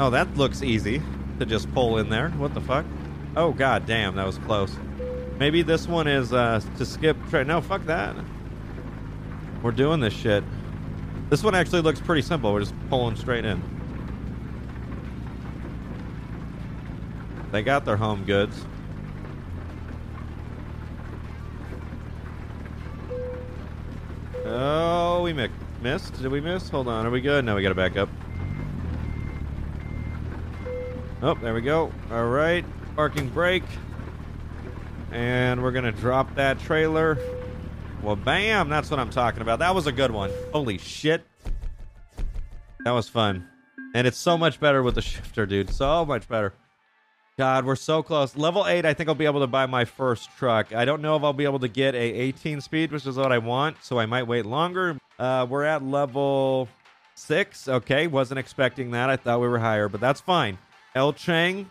[0.02, 1.02] Oh, that looks easy
[1.40, 2.32] to just pull in there.
[2.32, 2.86] What the fuck?
[3.38, 4.76] Oh, god damn, that was close.
[5.40, 7.16] Maybe this one is uh, to skip.
[7.30, 8.14] Tra- no, fuck that.
[9.64, 10.44] We're doing this shit.
[11.30, 12.52] This one actually looks pretty simple.
[12.52, 13.64] We're just pulling straight in.
[17.54, 18.66] They got their home goods.
[24.64, 25.50] Oh, we mi-
[25.82, 26.22] missed.
[26.22, 26.70] Did we miss?
[26.70, 27.08] Hold on.
[27.08, 27.44] Are we good?
[27.44, 28.10] No, we got to back up.
[31.24, 31.92] Oh, there we go.
[32.12, 32.64] All right.
[32.96, 33.64] Parking brake.
[35.12, 37.18] And we're going to drop that trailer.
[38.04, 38.70] Well, bam.
[38.70, 39.58] That's what I'm talking about.
[39.60, 40.30] That was a good one.
[40.54, 41.26] Holy shit.
[42.86, 43.48] That was fun.
[43.96, 45.72] And it's so much better with the shifter, dude.
[45.72, 46.54] So much better.
[47.38, 48.36] God, we're so close.
[48.36, 50.74] Level 8, I think I'll be able to buy my first truck.
[50.74, 53.32] I don't know if I'll be able to get a 18 speed, which is what
[53.32, 54.98] I want, so I might wait longer.
[55.18, 56.68] Uh, we're at level
[57.16, 57.68] 6.
[57.68, 59.10] Okay, wasn't expecting that.
[59.10, 60.58] I thought we were higher, but that's fine.
[60.94, 61.70] El Chang,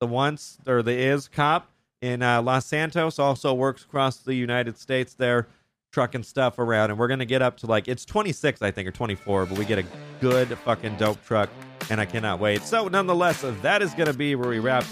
[0.00, 4.76] the once or the is cop in uh, Los Santos, also works across the United
[4.76, 5.46] States there,
[5.92, 6.90] trucking stuff around.
[6.90, 9.64] And we're to get up to like, it's 26, I think, or 24, but we
[9.64, 9.84] get a
[10.20, 11.48] good fucking dope truck,
[11.90, 12.62] and I cannot wait.
[12.62, 14.84] So, nonetheless, that is going to be where we wrap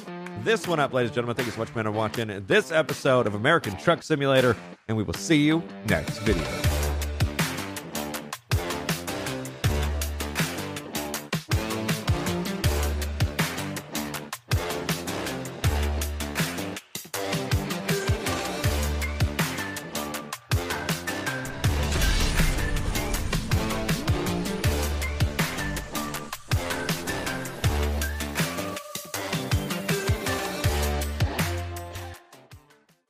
[0.42, 1.36] this one up, ladies and gentlemen.
[1.36, 4.56] Thank you so much, for watching this episode of American Truck Simulator,
[4.88, 6.73] and we will see you next video.